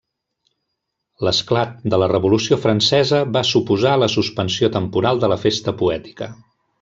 L'esclat 1.27 1.75
de 1.93 1.99
la 2.05 2.07
Revolució 2.13 2.57
Francesa 2.63 3.19
va 3.37 3.43
suposar 3.53 3.91
la 4.05 4.09
suspensió 4.17 4.71
temporal 4.81 5.23
de 5.27 5.31
la 5.35 5.39
festa 5.47 5.75
poètica. 5.85 6.31